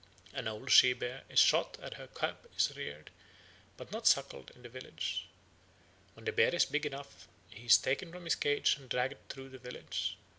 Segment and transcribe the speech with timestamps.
[0.33, 3.11] An old she bear is shot and her cub is reared,
[3.77, 5.27] but not suckled, in the village.
[6.15, 9.49] When the bear is big enough he is taken from his cage and dragged through
[9.49, 10.17] the village.